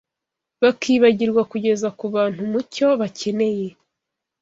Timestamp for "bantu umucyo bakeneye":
2.15-3.67